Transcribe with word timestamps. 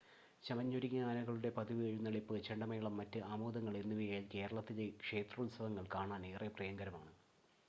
ചമഞ്ഞൊരുങ്ങിയ 0.43 1.01
ആനകളുടെ 1.09 1.49
പതിവ് 1.57 1.83
എഴുന്നള്ളിപ്പ്, 1.89 2.37
ചെണ്ടമേളം, 2.47 2.95
മറ്റ് 3.01 3.19
ആമോദങ്ങൾ 3.29 3.75
എന്നിവയാൽ 3.81 4.25
കേരളത്തിലെ 4.33 4.87
ക്ഷേത്രോത്സവങ്ങൾ 5.01 5.87
കാണാൻ 5.95 6.25
ഏറെ 6.33 6.49
പ്രിയങ്കരമാണ് 6.57 7.13